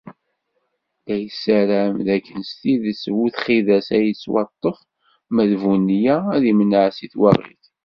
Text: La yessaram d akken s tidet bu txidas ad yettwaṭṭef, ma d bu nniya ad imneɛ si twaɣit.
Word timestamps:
La 1.05 1.15
yessaram 1.23 1.95
d 2.05 2.07
akken 2.15 2.41
s 2.49 2.51
tidet 2.59 3.01
bu 3.15 3.25
txidas 3.35 3.87
ad 3.97 4.03
yettwaṭṭef, 4.05 4.79
ma 5.33 5.43
d 5.49 5.51
bu 5.61 5.73
nniya 5.79 6.17
ad 6.35 6.43
imneɛ 6.51 6.83
si 6.97 7.07
twaɣit. 7.13 7.63